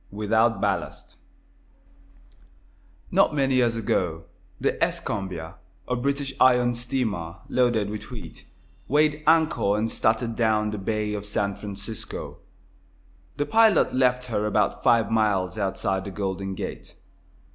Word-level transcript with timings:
WITHOUT 0.09 0.59
BALLAST 0.59 1.15
Not 3.11 3.35
many 3.35 3.53
years 3.53 3.75
ago 3.75 4.23
the 4.59 4.83
"Escambia," 4.83 5.57
a 5.87 5.95
British 5.95 6.33
iron 6.39 6.73
steamer, 6.73 7.35
loaded 7.49 7.91
with 7.91 8.09
wheat, 8.09 8.47
weighed 8.87 9.21
anchor 9.27 9.77
and 9.77 9.91
started 9.91 10.35
down 10.35 10.71
the 10.71 10.79
bay 10.79 11.13
of 11.13 11.23
San 11.27 11.53
Francisco. 11.53 12.39
The 13.37 13.45
pilot 13.45 13.93
left 13.93 14.23
her 14.25 14.47
about 14.47 14.83
five 14.83 15.11
miles 15.11 15.59
outside 15.59 16.05
the 16.05 16.09
Golden 16.09 16.55
Gate. 16.55 16.95